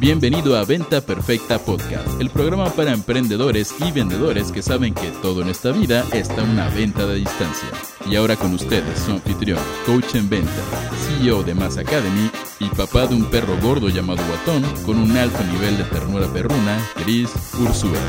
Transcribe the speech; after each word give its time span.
Bienvenido 0.00 0.56
a 0.56 0.64
Venta 0.64 1.02
Perfecta 1.02 1.58
Podcast, 1.58 2.18
el 2.22 2.30
programa 2.30 2.70
para 2.70 2.94
emprendedores 2.94 3.74
y 3.86 3.92
vendedores 3.92 4.50
que 4.50 4.62
saben 4.62 4.94
que 4.94 5.10
todo 5.20 5.42
en 5.42 5.48
esta 5.50 5.72
vida 5.72 6.06
está 6.14 6.42
una 6.42 6.70
venta 6.70 7.04
de 7.06 7.16
distancia. 7.16 7.68
Y 8.06 8.16
ahora 8.16 8.34
con 8.34 8.54
ustedes, 8.54 8.98
su 8.98 9.10
anfitrión, 9.10 9.58
coach 9.84 10.14
en 10.14 10.30
venta, 10.30 10.62
CEO 11.06 11.42
de 11.42 11.52
Mass 11.52 11.76
Academy 11.76 12.30
y 12.60 12.70
papá 12.70 13.08
de 13.08 13.14
un 13.14 13.26
perro 13.26 13.58
gordo 13.60 13.90
llamado 13.90 14.22
Guatón 14.26 14.62
con 14.86 14.96
un 14.96 15.14
alto 15.18 15.44
nivel 15.44 15.76
de 15.76 15.84
ternura 15.84 16.32
perruna, 16.32 16.78
Chris 16.94 17.28
Ursula. 17.60 18.00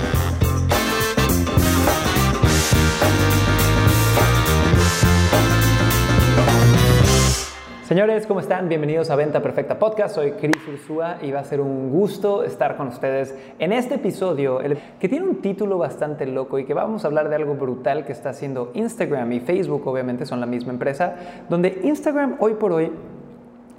Señores, 7.91 8.25
¿cómo 8.25 8.39
están? 8.39 8.69
Bienvenidos 8.69 9.09
a 9.09 9.17
Venta 9.17 9.41
Perfecta 9.41 9.77
Podcast. 9.77 10.15
Soy 10.15 10.31
Chris 10.31 10.65
Ursúa 10.65 11.17
y 11.21 11.31
va 11.31 11.41
a 11.41 11.43
ser 11.43 11.59
un 11.59 11.91
gusto 11.91 12.45
estar 12.45 12.77
con 12.77 12.87
ustedes 12.87 13.35
en 13.59 13.73
este 13.73 13.95
episodio 13.95 14.61
que 14.97 15.09
tiene 15.09 15.27
un 15.27 15.41
título 15.41 15.77
bastante 15.77 16.25
loco 16.25 16.57
y 16.57 16.63
que 16.63 16.73
vamos 16.73 17.03
a 17.03 17.07
hablar 17.07 17.27
de 17.27 17.35
algo 17.35 17.55
brutal 17.55 18.05
que 18.05 18.13
está 18.13 18.29
haciendo 18.29 18.71
Instagram 18.75 19.33
y 19.33 19.41
Facebook, 19.41 19.85
obviamente 19.85 20.25
son 20.25 20.39
la 20.39 20.45
misma 20.45 20.71
empresa, 20.71 21.17
donde 21.49 21.81
Instagram 21.83 22.37
hoy 22.39 22.53
por 22.53 22.71
hoy 22.71 22.93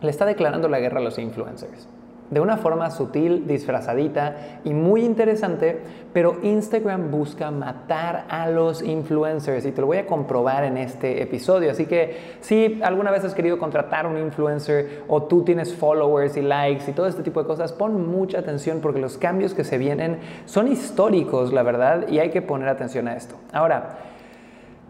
le 0.02 0.10
está 0.10 0.26
declarando 0.26 0.68
la 0.68 0.78
guerra 0.78 0.98
a 0.98 1.02
los 1.02 1.18
influencers 1.18 1.88
de 2.32 2.40
una 2.40 2.56
forma 2.56 2.90
sutil, 2.90 3.46
disfrazadita 3.46 4.60
y 4.64 4.72
muy 4.72 5.04
interesante, 5.04 5.82
pero 6.14 6.38
Instagram 6.42 7.10
busca 7.10 7.50
matar 7.50 8.24
a 8.30 8.48
los 8.48 8.82
influencers 8.82 9.66
y 9.66 9.72
te 9.72 9.82
lo 9.82 9.86
voy 9.86 9.98
a 9.98 10.06
comprobar 10.06 10.64
en 10.64 10.78
este 10.78 11.22
episodio. 11.22 11.70
Así 11.70 11.84
que 11.84 12.16
si 12.40 12.80
alguna 12.82 13.10
vez 13.10 13.22
has 13.24 13.34
querido 13.34 13.58
contratar 13.58 14.06
a 14.06 14.08
un 14.08 14.16
influencer 14.16 15.02
o 15.08 15.24
tú 15.24 15.44
tienes 15.44 15.74
followers 15.74 16.38
y 16.38 16.42
likes 16.42 16.90
y 16.90 16.94
todo 16.94 17.06
este 17.06 17.22
tipo 17.22 17.42
de 17.42 17.46
cosas, 17.46 17.74
pon 17.74 18.10
mucha 18.10 18.38
atención 18.38 18.80
porque 18.80 18.98
los 18.98 19.18
cambios 19.18 19.52
que 19.52 19.62
se 19.62 19.76
vienen 19.76 20.18
son 20.46 20.72
históricos, 20.72 21.52
la 21.52 21.62
verdad, 21.62 22.08
y 22.08 22.18
hay 22.18 22.30
que 22.30 22.40
poner 22.40 22.68
atención 22.68 23.08
a 23.08 23.14
esto. 23.14 23.34
Ahora, 23.52 23.98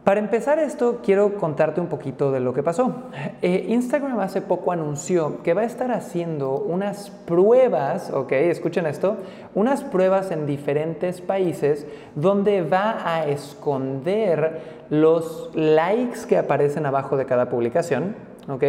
para 0.05 0.19
empezar 0.19 0.59
esto, 0.59 0.99
quiero 1.05 1.35
contarte 1.35 1.81
un 1.81 1.87
poquito 1.87 2.33
de 2.33 2.41
lo 2.41 2.53
que 2.53 2.65
pasó. 2.65 2.93
Eh, 3.41 3.67
Instagram 3.69 4.19
hace 4.19 4.43
poco 4.43 4.73
anunció 4.73 5.43
que 5.45 5.55
va 5.55 5.61
a 5.61 5.65
estar 5.65 5.93
haciendo 5.93 6.55
unas 6.55 7.11
pruebas, 7.11 8.11
ok, 8.11 8.33
escuchen 8.33 8.87
esto, 8.87 9.19
unas 9.55 9.85
pruebas 9.85 10.33
en 10.33 10.45
diferentes 10.45 11.21
países 11.21 11.87
donde 12.17 12.63
va 12.63 12.97
a 13.05 13.29
esconder 13.29 14.61
los 14.91 15.51
likes 15.55 16.27
que 16.29 16.37
aparecen 16.37 16.85
abajo 16.85 17.17
de 17.17 17.25
cada 17.25 17.49
publicación, 17.49 18.17
ok, 18.49 18.65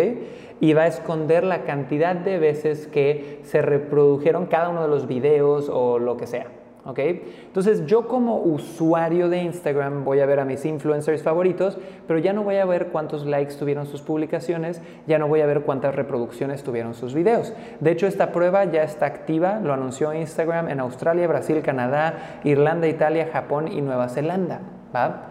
y 0.59 0.73
va 0.73 0.84
a 0.84 0.88
esconder 0.88 1.44
la 1.44 1.64
cantidad 1.64 2.16
de 2.16 2.38
veces 2.38 2.86
que 2.86 3.40
se 3.44 3.64
reprodujeron 3.64 4.45
cada 4.45 4.70
uno 4.70 4.84
de 4.84 4.88
los 4.88 5.08
videos 5.08 5.68
o 5.68 5.97
lo 5.97 6.16
que 6.16 6.28
sea. 6.28 6.62
¿Ok? 6.86 7.00
Entonces 7.00 7.86
yo 7.86 8.08
como 8.08 8.38
usuario 8.38 9.30
de 9.30 9.44
Instagram 9.44 10.03
voy 10.03 10.20
a 10.20 10.26
ver 10.26 10.39
a 10.39 10.45
mis 10.45 10.66
influencers 10.66 11.23
favoritos, 11.23 11.78
pero 12.08 12.20
ya 12.20 12.34
no 12.34 12.44
voy 12.44 12.58
a 12.58 12.66
ver 12.66 12.88
cuántos 12.88 13.25
likes 13.25 13.56
tuvieron 13.56 13.86
sus 13.86 14.02
publicaciones, 14.02 14.81
ya 15.08 15.17
no 15.20 15.28
voy 15.28 15.42
a 15.42 15.45
ver 15.45 15.62
cuántas 15.62 15.95
reproducciones 15.95 16.64
tuvieron 16.64 16.94
sus 16.94 17.14
videos. 17.14 17.53
De 17.80 17.92
hecho, 17.92 18.08
esta 18.08 18.31
prueba 18.31 18.66
ya 18.66 18.84
está 18.84 19.06
activa, 19.06 19.59
lo 19.59 19.73
anunció 19.73 20.14
Instagram 20.14 20.70
en 20.70 20.80
Australia, 20.80 21.28
Brasil, 21.28 21.62
Canadá, 21.62 22.40
Irlanda, 22.44 22.88
Italia, 22.88 23.30
Japón 23.31 23.70
y 23.70 23.81
Nueva 23.81 24.09
Zelanda, 24.09 24.62
¿va? 24.94 25.30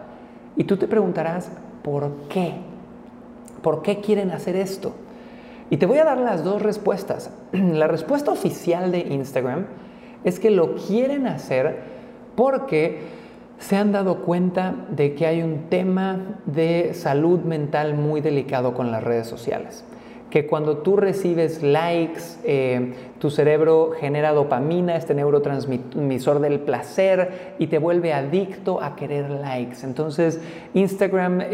Y 0.56 0.64
tú 0.64 0.76
te 0.76 0.86
preguntarás, 0.86 1.50
¿por 1.82 2.10
qué? 2.28 2.54
¿Por 3.62 3.82
qué 3.82 4.00
quieren 4.00 4.30
hacer 4.30 4.56
esto? 4.56 4.94
Y 5.70 5.78
te 5.78 5.86
voy 5.86 5.98
a 5.98 6.04
dar 6.04 6.18
las 6.18 6.44
dos 6.44 6.60
respuestas. 6.60 7.30
La 7.52 7.86
respuesta 7.86 8.30
oficial 8.30 8.92
de 8.92 8.98
Instagram 9.00 9.66
es 10.24 10.38
que 10.38 10.50
lo 10.50 10.74
quieren 10.74 11.26
hacer 11.26 11.80
porque 12.36 13.00
se 13.58 13.76
han 13.76 13.92
dado 13.92 14.22
cuenta 14.22 14.74
de 14.90 15.14
que 15.14 15.26
hay 15.26 15.42
un 15.42 15.68
tema 15.68 16.38
de 16.46 16.94
salud 16.94 17.40
mental 17.40 17.94
muy 17.94 18.20
delicado 18.20 18.74
con 18.74 18.90
las 18.90 19.04
redes 19.04 19.26
sociales 19.26 19.84
que 20.32 20.46
cuando 20.46 20.78
tú 20.78 20.96
recibes 20.96 21.62
likes, 21.62 22.22
eh, 22.44 22.94
tu 23.18 23.28
cerebro 23.28 23.90
genera 24.00 24.32
dopamina, 24.32 24.96
este 24.96 25.14
neurotransmisor 25.14 26.40
del 26.40 26.60
placer, 26.60 27.54
y 27.58 27.66
te 27.66 27.76
vuelve 27.76 28.14
adicto 28.14 28.82
a 28.82 28.96
querer 28.96 29.28
likes. 29.28 29.84
Entonces 29.84 30.40
Instagram 30.72 31.42
eh, 31.42 31.48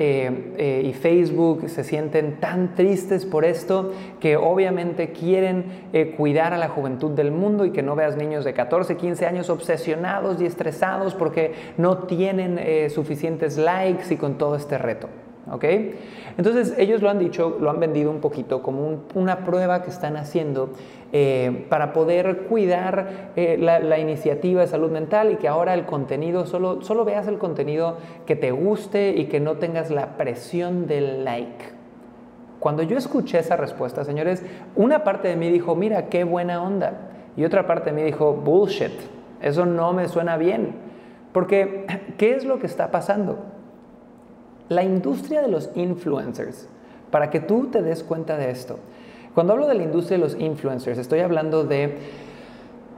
eh, 0.56 0.83
y 0.84 0.93
Facebook 0.93 1.69
se 1.69 1.83
sienten 1.83 2.38
tan 2.38 2.77
tristes 2.77 3.27
por 3.27 3.44
esto 3.44 3.94
que 4.21 4.37
obviamente 4.37 5.11
quieren 5.11 5.88
cuidar 6.17 6.55
a 6.55 6.56
la 6.56 6.69
juventud 6.69 7.11
del 7.11 7.33
mundo 7.33 7.65
y 7.65 7.72
que 7.72 7.83
no 7.83 7.97
veas 7.97 8.17
niños 8.17 8.44
de 8.44 8.55
14, 8.55 8.97
15 8.97 9.27
años 9.27 9.50
obsesionados 9.50 10.41
y 10.41 10.47
estresados 10.47 11.17
porque 11.17 11.53
no 11.78 12.05
tienen 12.05 12.91
suficientes 12.91 13.59
likes 13.59 14.15
y 14.15 14.17
con 14.17 14.38
todo 14.38 14.55
este 14.55 14.78
reto. 14.78 15.09
¿Ok? 15.51 15.65
Entonces 16.37 16.75
ellos 16.79 17.03
lo 17.03 17.11
han 17.11 17.19
dicho, 17.19 17.57
lo 17.61 17.71
han 17.71 17.81
vendido 17.81 18.11
un 18.11 18.21
poquito 18.21 18.63
como 18.63 19.01
una 19.15 19.45
prueba 19.45 19.83
que 19.83 19.91
están 19.91 20.17
haciendo 20.17 20.71
eh, 21.13 21.67
para 21.69 21.93
poder 21.93 22.43
cuidar 22.49 23.31
eh, 23.35 23.57
la, 23.59 23.99
iniciativa 23.99 24.61
de 24.61 24.67
salud 24.67 24.91
mental 24.91 25.33
y 25.33 25.37
que 25.37 25.49
ahora 25.49 25.75
el 25.75 25.87
contenido, 25.87 26.47
solo, 26.47 26.83
solo 26.83 27.05
veas 27.05 27.27
el 27.29 27.39
contenido 27.39 27.97
que 28.27 28.37
te 28.37 28.51
guste 28.51 29.15
y 29.17 29.25
que 29.25 29.41
no 29.41 29.57
tengas 29.57 29.91
la 29.91 30.17
presión 30.17 30.87
del 30.87 31.25
like. 31.25 31.65
Cuando 32.61 32.83
yo 32.83 32.99
escuché 32.99 33.39
esa 33.39 33.57
respuesta, 33.57 34.05
señores, 34.05 34.45
una 34.77 35.03
parte 35.03 35.29
de 35.29 35.37
mí 35.37 35.51
dijo, 35.51 35.75
mira, 35.75 36.09
qué 36.09 36.25
buena 36.25 36.63
onda. 36.63 37.11
Y 37.37 37.45
otra 37.45 37.67
parte 37.67 37.91
de 37.91 37.97
mí 37.97 38.03
dijo, 38.03 38.35
bullshit, 38.35 38.93
eso 39.41 39.65
no 39.65 39.93
me 39.93 40.09
suena 40.09 40.37
bien. 40.37 40.75
Porque, 41.33 41.87
¿qué 42.19 42.35
es 42.35 42.45
lo 42.45 42.59
que 42.59 42.67
está 42.67 42.91
pasando? 42.91 43.39
La 44.69 44.83
industria 44.83 45.43
de 45.43 45.49
los 45.49 45.71
influencers, 45.75 46.69
para 47.11 47.31
que 47.31 47.41
tú 47.41 47.69
te 47.69 47.83
des 47.83 48.03
cuenta 48.03 48.37
de 48.37 48.51
esto. 48.51 48.79
Cuando 49.34 49.53
hablo 49.53 49.67
de 49.67 49.75
la 49.75 49.83
industria 49.83 50.19
de 50.19 50.25
los 50.25 50.39
influencers, 50.39 50.99
estoy 50.99 51.21
hablando 51.21 51.65
de 51.65 51.99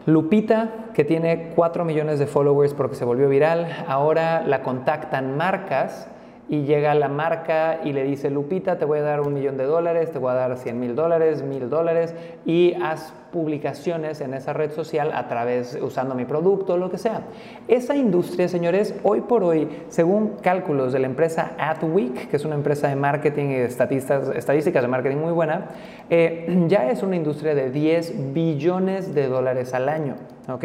Lupita, 0.07 0.87
que 0.95 1.05
tiene 1.05 1.53
4 1.55 1.85
millones 1.85 2.19
de 2.19 2.27
followers 2.27 2.75
porque 2.75 2.97
se 2.97 3.05
volvió 3.05 3.29
viral, 3.29 3.85
ahora 3.87 4.43
la 4.47 4.63
contactan 4.63 5.37
marcas 5.37 6.09
y 6.51 6.65
llega 6.65 6.97
la 6.97 7.09
marca 7.09 7.79
y 7.85 7.93
le 7.93 8.03
dice, 8.03 8.29
Lupita, 8.29 8.77
te 8.77 8.85
voy 8.85 8.99
a 8.99 9.03
dar 9.03 9.21
un 9.21 9.33
millón 9.33 9.57
de 9.57 9.65
dólares, 9.65 10.11
te 10.11 10.19
voy 10.19 10.33
a 10.33 10.35
dar 10.35 10.57
100 10.57 10.81
mil 10.81 10.97
dólares, 10.97 11.45
mil 11.45 11.71
dólares, 11.71 12.13
y 12.45 12.75
haz 12.83 13.13
publicaciones 13.33 14.21
en 14.21 14.35
esa 14.35 14.53
red 14.53 14.73
social 14.73 15.13
a 15.15 15.29
través, 15.29 15.79
usando 15.81 16.17
mi 16.17 16.25
producto, 16.25 16.77
lo 16.77 16.91
que 16.91 16.99
sea. 16.99 17.23
Esa 17.69 17.95
industria, 17.95 18.49
señores, 18.49 18.97
hoy 19.05 19.21
por 19.21 19.45
hoy, 19.45 19.69
según 19.91 20.39
cálculos 20.43 20.93
de 20.93 20.99
la 20.99 21.07
empresa 21.07 21.53
AdWeek, 21.57 22.29
que 22.29 22.37
es 22.37 22.45
una 22.45 22.57
empresa 22.57 22.89
de 22.89 22.97
marketing 22.97 23.45
y 23.45 23.55
de 23.55 23.67
estadísticas 23.67 24.83
de 24.83 24.89
marketing 24.89 25.19
muy 25.19 25.33
buena, 25.33 25.67
eh, 26.11 26.65
ya 26.67 26.91
es 26.91 27.05
una 27.05 27.15
industria 27.15 27.55
de 27.55 27.71
10 27.71 28.35
billones 28.35 29.15
de 29.15 29.29
dólares 29.29 29.73
al 29.73 29.89
año, 29.89 30.17
¿ok? 30.49 30.65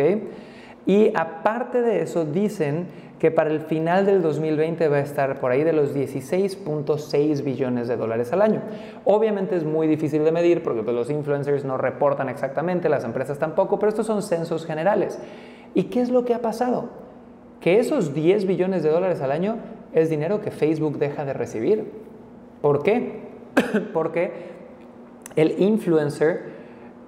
Y 0.86 1.12
aparte 1.16 1.82
de 1.82 2.02
eso, 2.02 2.26
dicen 2.26 2.88
que 3.20 3.32
para 3.32 3.50
el 3.50 3.62
final 3.62 4.06
del 4.06 4.22
2020 4.22 4.88
va 4.88 4.98
a 4.98 5.02
estar 5.02 5.40
por 5.40 5.52
ahí 5.52 5.64
de 5.64 5.74
los 5.74 5.96
16.6 5.96 7.44
billones 7.44 7.88
de 7.88 7.96
dólares 7.96 8.34
al 8.34 8.42
año. 8.42 8.62
Obviamente 9.06 9.56
es 9.56 9.64
muy 9.64 9.88
difícil 9.88 10.24
de 10.24 10.32
medir 10.32 10.62
porque 10.62 10.84
pues, 10.84 10.96
los 10.96 11.10
influencers 11.10 11.64
no 11.66 11.78
reportan 11.78 12.30
exactamente, 12.30 12.90
las 12.90 13.04
empresas 13.04 13.40
tampoco, 13.40 13.80
pero 13.80 13.90
estos 13.90 14.06
son 14.06 14.22
censos 14.22 14.66
generales. 14.66 15.18
¿Y 15.74 15.84
qué 15.86 16.02
es 16.02 16.10
lo 16.10 16.26
que 16.26 16.34
ha 16.34 16.42
pasado? 16.42 16.90
Que 17.62 17.80
esos 17.80 18.14
10 18.14 18.46
billones 18.46 18.84
de 18.84 18.90
dólares 18.90 19.22
al 19.22 19.32
año 19.32 19.58
es 19.94 20.10
dinero 20.10 20.42
que 20.42 20.52
Facebook 20.52 21.00
deja 21.00 21.26
de 21.26 21.34
recibir. 21.34 21.92
¿Por 22.62 22.84
qué? 22.84 23.22
porque 23.94 24.34
el 25.36 25.60
influencer 25.62 26.55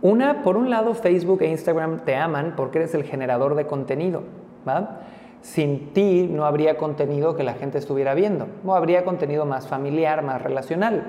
una, 0.01 0.43
por 0.43 0.57
un 0.57 0.69
lado, 0.69 0.93
Facebook 0.93 1.41
e 1.41 1.49
Instagram 1.49 2.05
te 2.05 2.15
aman 2.15 2.53
porque 2.55 2.79
eres 2.79 2.93
el 2.93 3.03
generador 3.03 3.55
de 3.55 3.65
contenido, 3.65 4.23
¿va? 4.67 5.01
Sin 5.41 5.93
ti 5.93 6.29
no 6.31 6.45
habría 6.45 6.77
contenido 6.77 7.35
que 7.35 7.43
la 7.43 7.53
gente 7.53 7.77
estuviera 7.77 8.13
viendo, 8.13 8.47
o 8.65 8.75
habría 8.75 9.05
contenido 9.05 9.45
más 9.45 9.67
familiar, 9.67 10.23
más 10.23 10.41
relacional. 10.41 11.03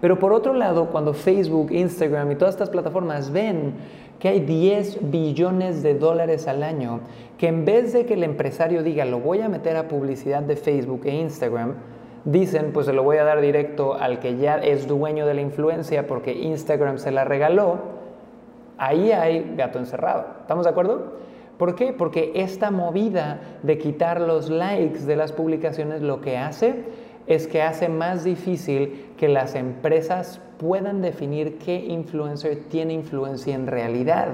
Pero 0.00 0.18
por 0.18 0.32
otro 0.32 0.54
lado, 0.54 0.86
cuando 0.86 1.12
Facebook, 1.12 1.72
Instagram 1.72 2.30
y 2.30 2.36
todas 2.36 2.54
estas 2.54 2.70
plataformas 2.70 3.32
ven 3.32 3.74
que 4.18 4.28
hay 4.28 4.40
10 4.40 5.10
billones 5.10 5.82
de 5.82 5.94
dólares 5.94 6.46
al 6.46 6.62
año, 6.62 7.00
que 7.38 7.48
en 7.48 7.64
vez 7.64 7.92
de 7.92 8.06
que 8.06 8.14
el 8.14 8.22
empresario 8.22 8.82
diga 8.82 9.04
lo 9.04 9.18
voy 9.18 9.40
a 9.40 9.48
meter 9.48 9.76
a 9.76 9.88
publicidad 9.88 10.42
de 10.42 10.56
Facebook 10.56 11.02
e 11.04 11.14
Instagram, 11.14 11.74
dicen 12.24 12.72
pues 12.72 12.86
se 12.86 12.92
lo 12.92 13.02
voy 13.02 13.16
a 13.16 13.24
dar 13.24 13.40
directo 13.40 13.94
al 13.94 14.20
que 14.20 14.36
ya 14.36 14.56
es 14.56 14.86
dueño 14.86 15.26
de 15.26 15.34
la 15.34 15.40
influencia 15.40 16.06
porque 16.06 16.32
Instagram 16.32 16.98
se 16.98 17.10
la 17.10 17.24
regaló, 17.24 17.99
ahí 18.80 19.12
hay 19.12 19.54
gato 19.56 19.78
encerrado. 19.78 20.26
¿Estamos 20.40 20.64
de 20.64 20.70
acuerdo? 20.70 21.12
¿Por 21.58 21.74
qué? 21.74 21.92
Porque 21.92 22.32
esta 22.34 22.70
movida 22.70 23.40
de 23.62 23.76
quitar 23.76 24.20
los 24.20 24.48
likes 24.48 25.00
de 25.00 25.14
las 25.14 25.32
publicaciones 25.32 26.00
lo 26.00 26.22
que 26.22 26.38
hace 26.38 26.86
es 27.26 27.46
que 27.46 27.60
hace 27.62 27.90
más 27.90 28.24
difícil 28.24 29.12
que 29.18 29.28
las 29.28 29.54
empresas 29.54 30.40
puedan 30.58 31.02
definir 31.02 31.58
qué 31.58 31.76
influencer 31.76 32.64
tiene 32.70 32.94
influencia 32.94 33.54
en 33.54 33.66
realidad. 33.66 34.28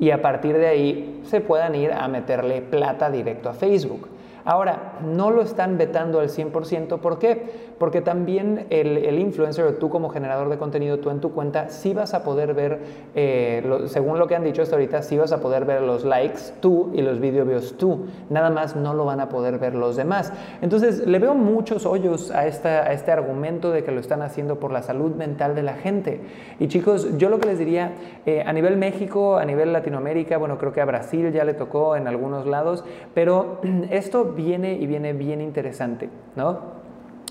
y 0.00 0.12
a 0.12 0.22
partir 0.22 0.56
de 0.56 0.68
ahí 0.68 1.20
se 1.24 1.40
puedan 1.40 1.74
ir 1.74 1.90
a 1.92 2.06
meterle 2.06 2.62
plata 2.62 3.10
directo 3.10 3.48
a 3.48 3.52
Facebook. 3.52 4.08
Ahora, 4.48 4.94
no 5.04 5.30
lo 5.30 5.42
están 5.42 5.76
vetando 5.76 6.20
al 6.20 6.30
100%, 6.30 7.00
¿por 7.00 7.18
qué? 7.18 7.68
Porque 7.78 8.00
también 8.00 8.64
el, 8.70 9.18
influencer 9.18 9.66
o 9.66 9.74
tú 9.74 9.90
como 9.90 10.08
generador 10.08 10.48
de 10.48 10.56
contenido, 10.56 11.00
tú 11.00 11.10
en 11.10 11.20
tu 11.20 11.32
cuenta, 11.32 11.68
sí 11.68 11.92
vas 11.92 12.14
a 12.14 12.24
poder 12.24 12.54
ver, 12.54 12.78
eh, 13.14 13.62
según 13.88 14.18
lo 14.18 14.26
que 14.26 14.36
han 14.36 14.44
dicho 14.44 14.62
hasta 14.62 14.76
ahorita, 14.76 15.02
sí 15.02 15.18
vas 15.18 15.32
a 15.32 15.42
poder 15.42 15.66
ver 15.66 15.82
los 15.82 16.02
likes 16.06 16.40
tú 16.60 16.90
y 16.94 17.02
los 17.02 17.20
video 17.20 17.44
views 17.44 17.76
tú. 17.76 18.06
Nada 18.30 18.48
más 18.48 18.74
no 18.74 18.94
lo 18.94 19.04
van 19.04 19.20
a 19.20 19.28
poder 19.28 19.58
ver 19.58 19.74
los 19.74 19.96
demás. 19.96 20.32
Entonces, 20.62 21.06
le 21.06 21.18
veo 21.18 21.34
muchos 21.34 21.84
hoyos 21.84 22.30
a, 22.30 22.46
esta, 22.46 22.90
este 22.90 23.12
argumento 23.12 23.70
de 23.70 23.84
que 23.84 23.92
lo 23.92 24.00
están 24.00 24.22
haciendo 24.22 24.58
por 24.58 24.72
la 24.72 24.80
salud 24.80 25.14
mental 25.14 25.56
de 25.56 25.62
la 25.62 25.74
gente. 25.74 26.22
Y 26.58 26.68
chicos, 26.68 27.18
yo 27.18 27.28
lo 27.28 27.38
que 27.38 27.48
les 27.48 27.58
diría, 27.58 27.92
eh, 28.24 28.42
a 28.46 28.54
nivel 28.54 28.78
México, 28.78 29.36
a 29.36 29.44
nivel 29.44 29.74
Latinoamérica, 29.74 30.38
bueno, 30.38 30.56
creo 30.56 30.72
que 30.72 30.80
a 30.80 30.86
Brasil 30.86 31.32
ya 31.32 31.44
le 31.44 31.52
tocó 31.52 31.96
en 31.96 32.08
algunos 32.08 32.46
lados, 32.46 32.82
pero 33.12 33.60
esto 33.90 34.37
viene 34.38 34.74
y 34.74 34.86
viene 34.86 35.12
bien 35.12 35.40
interesante, 35.40 36.08
¿no? 36.36 36.60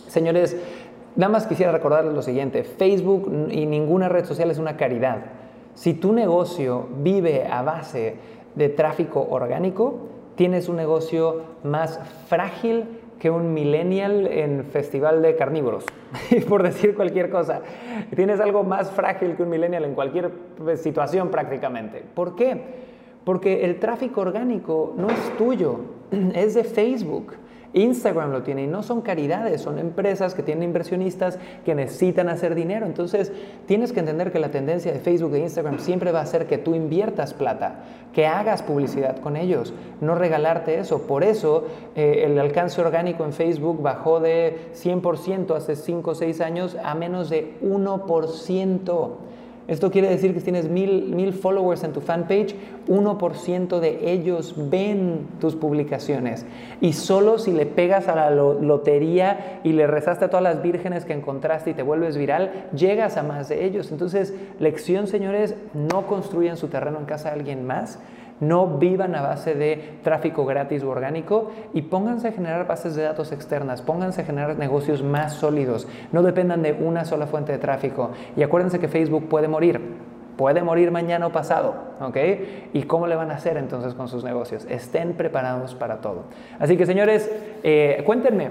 Señores, 0.08 0.58
nada 1.16 1.32
más 1.32 1.48
quisiera 1.48 1.72
recordarles 1.72 2.14
lo 2.14 2.22
siguiente, 2.22 2.64
Facebook 2.64 3.50
y 3.50 3.66
ninguna 3.66 4.10
red 4.10 4.26
social 4.26 4.52
es 4.52 4.60
una 4.60 4.76
caridad. 4.76 5.20
Si 5.74 5.94
tu 5.94 6.12
negocio 6.12 6.88
vive 7.02 7.48
a 7.48 7.62
base 7.62 8.16
de 8.56 8.70
tráfico 8.70 9.26
orgánico, 9.30 10.10
tienes 10.36 10.68
un 10.68 10.76
negocio 10.76 11.44
más 11.64 12.00
frágil 12.28 12.86
que 13.20 13.30
un 13.30 13.54
millennial 13.54 14.28
en 14.28 14.66
festival 14.66 15.22
de 15.22 15.36
carnívoros, 15.36 15.86
por 16.50 16.62
decir 16.62 16.96
cualquier 16.96 17.30
cosa. 17.30 17.62
Tienes 18.16 18.40
algo 18.40 18.64
más 18.64 18.92
frágil 18.92 19.36
que 19.36 19.44
un 19.44 19.50
millennial 19.50 19.86
en 19.86 19.96
cualquier 19.96 20.30
pues, 20.30 20.82
situación 20.82 21.30
prácticamente. 21.30 22.04
¿Por 22.14 22.36
qué? 22.36 22.88
Porque 23.24 23.66
el 23.66 23.80
tráfico 23.80 24.22
orgánico 24.22 24.94
no 24.98 25.10
es 25.10 25.38
tuyo, 25.38 25.80
es 26.34 26.54
de 26.54 26.64
Facebook. 26.64 27.34
Instagram 27.74 28.32
lo 28.32 28.44
tiene 28.44 28.64
y 28.64 28.68
no 28.68 28.82
son 28.82 29.02
caridades, 29.02 29.62
son 29.62 29.78
empresas 29.78 30.34
que 30.34 30.42
tienen 30.42 30.64
inversionistas 30.64 31.38
que 31.66 31.76
necesitan 31.76 32.30
hacer 32.30 32.56
dinero. 32.56 32.86
Entonces, 32.86 33.32
tienes 33.66 33.92
que 33.92 34.00
entender 34.00 34.32
que 34.32 34.40
la 34.40 34.50
tendencia 34.50 34.92
de 34.92 35.00
Facebook 35.00 35.36
e 35.36 35.40
Instagram 35.40 35.80
siempre 35.80 36.12
va 36.12 36.22
a 36.22 36.26
ser 36.26 36.48
que 36.48 36.58
tú 36.58 36.76
inviertas 36.76 37.34
plata, 37.34 37.84
que 38.14 38.26
hagas 38.26 38.64
publicidad 38.64 39.18
con 39.18 39.36
ellos, 39.36 39.74
no 40.02 40.16
regalarte 40.16 40.80
eso. 40.80 41.04
Por 41.04 41.24
eso, 41.24 41.66
eh, 41.96 42.24
el 42.26 42.40
alcance 42.40 42.82
orgánico 42.82 43.26
en 43.26 43.34
Facebook 43.34 43.82
bajó 43.82 44.20
de 44.20 44.72
100% 44.74 45.56
hace 45.56 45.76
5 45.76 46.12
o 46.12 46.16
6 46.16 46.42
años 46.42 46.78
a 46.84 46.96
menos 46.96 47.30
de 47.30 47.58
1%. 47.62 49.18
Esto 49.68 49.92
quiere 49.92 50.08
decir 50.08 50.34
que 50.34 50.40
si 50.40 50.46
tienes 50.46 50.70
mil, 50.70 51.14
mil 51.14 51.34
followers 51.34 51.84
en 51.84 51.92
tu 51.92 52.00
fanpage, 52.00 52.56
1% 52.88 53.80
de 53.80 54.14
ellos 54.14 54.56
ven 54.56 55.28
tus 55.42 55.56
publicaciones. 55.56 56.46
Y 56.80 56.94
solo 56.94 57.38
si 57.38 57.52
le 57.52 57.66
pegas 57.66 58.08
a 58.08 58.16
la 58.16 58.32
lotería 58.32 59.60
y 59.66 59.74
le 59.74 59.86
rezaste 59.86 60.26
a 60.26 60.30
todas 60.30 60.44
las 60.44 60.62
vírgenes 60.62 61.04
que 61.04 61.12
encontraste 61.12 61.72
y 61.72 61.74
te 61.74 61.84
vuelves 61.84 62.18
viral, 62.18 62.68
llegas 62.74 63.18
a 63.18 63.24
más 63.24 63.50
de 63.50 63.66
ellos. 63.66 63.92
Entonces, 63.92 64.34
lección, 64.60 65.08
señores, 65.08 65.56
no 65.74 66.08
construyan 66.08 66.56
su 66.56 66.70
terreno 66.70 67.00
en 67.00 67.06
casa 67.06 67.30
de 67.30 67.36
alguien 67.36 67.68
más 67.68 68.00
no 68.40 68.78
vivan 68.78 69.16
a 69.16 69.22
base 69.22 69.56
de 69.56 70.00
tráfico 70.04 70.46
gratis 70.46 70.84
o 70.84 70.90
orgánico 70.90 71.52
y 71.74 71.84
pónganse 71.84 72.30
a 72.30 72.32
generar 72.32 72.68
bases 72.68 72.96
de 72.96 73.04
datos 73.04 73.32
externas, 73.32 73.82
pónganse 73.82 74.22
a 74.22 74.26
generar 74.26 74.58
negocios 74.58 75.04
más 75.04 75.34
sólidos, 75.34 75.88
no 76.12 76.24
dependan 76.24 76.62
de 76.62 76.74
una 76.74 77.06
sola 77.06 77.28
fuente 77.28 77.52
de 77.52 77.58
tráfico. 77.58 78.12
Y 78.36 78.44
acuérdense 78.44 78.80
que 78.80 78.88
Facebook 78.88 79.28
puede 79.28 79.48
morir, 79.48 79.82
puede 80.38 80.62
morir 80.62 80.92
mañana 80.92 81.28
o 81.28 81.32
pasado, 81.32 81.76
¿ok? 82.00 82.18
¿Y 82.74 82.84
cómo 82.84 83.08
le 83.08 83.16
van 83.16 83.32
a 83.32 83.36
hacer 83.36 83.58
entonces 83.58 83.94
con 83.94 84.08
sus 84.08 84.24
negocios? 84.24 84.66
Estén 84.70 85.14
preparados 85.14 85.76
para 85.76 85.98
todo. 85.98 86.26
Así 86.60 86.78
que 86.78 86.86
señores, 86.86 87.30
eh, 87.64 88.04
cuéntenme, 88.06 88.50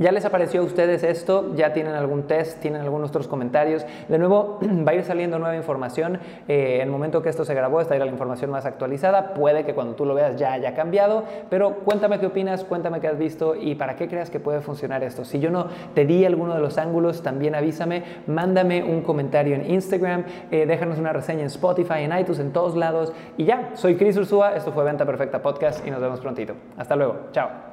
¿Ya 0.00 0.12
les 0.12 0.24
apareció 0.24 0.62
a 0.62 0.64
ustedes 0.64 1.04
esto? 1.04 1.54
¿Ya 1.56 1.74
tienen 1.74 1.94
algún 1.94 2.22
test? 2.22 2.58
¿Tienen 2.60 2.80
algunos 2.80 3.10
otros 3.10 3.28
comentarios? 3.28 3.84
De 4.08 4.16
nuevo, 4.16 4.58
va 4.88 4.92
a 4.92 4.94
ir 4.94 5.04
saliendo 5.04 5.38
nueva 5.38 5.54
información. 5.56 6.18
Eh, 6.48 6.76
en 6.76 6.80
el 6.80 6.90
momento 6.90 7.20
que 7.20 7.28
esto 7.28 7.44
se 7.44 7.52
grabó, 7.52 7.82
esta 7.82 7.96
era 7.96 8.06
la 8.06 8.10
información 8.10 8.50
más 8.50 8.64
actualizada. 8.64 9.34
Puede 9.34 9.66
que 9.66 9.74
cuando 9.74 9.96
tú 9.96 10.06
lo 10.06 10.14
veas 10.14 10.36
ya 10.36 10.54
haya 10.54 10.74
cambiado, 10.74 11.24
pero 11.50 11.80
cuéntame 11.80 12.18
qué 12.18 12.24
opinas, 12.24 12.64
cuéntame 12.64 12.98
qué 13.00 13.08
has 13.08 13.18
visto 13.18 13.54
y 13.54 13.74
para 13.74 13.96
qué 13.96 14.08
creas 14.08 14.30
que 14.30 14.40
puede 14.40 14.62
funcionar 14.62 15.04
esto. 15.04 15.26
Si 15.26 15.38
yo 15.38 15.50
no 15.50 15.66
te 15.94 16.06
di 16.06 16.24
alguno 16.24 16.54
de 16.54 16.62
los 16.62 16.78
ángulos, 16.78 17.22
también 17.22 17.54
avísame, 17.54 18.02
mándame 18.26 18.82
un 18.82 19.02
comentario 19.02 19.54
en 19.54 19.70
Instagram, 19.70 20.24
eh, 20.50 20.64
déjanos 20.64 20.98
una 20.98 21.12
reseña 21.12 21.40
en 21.40 21.48
Spotify, 21.48 22.04
en 22.04 22.18
iTunes, 22.18 22.40
en 22.40 22.54
todos 22.54 22.74
lados. 22.74 23.12
Y 23.36 23.44
ya, 23.44 23.72
soy 23.74 23.96
Chris 23.96 24.16
Ursúa, 24.16 24.56
esto 24.56 24.72
fue 24.72 24.82
Venta 24.82 25.04
Perfecta 25.04 25.42
Podcast 25.42 25.86
y 25.86 25.90
nos 25.90 26.00
vemos 26.00 26.20
prontito. 26.20 26.54
Hasta 26.78 26.96
luego, 26.96 27.28
chao. 27.32 27.69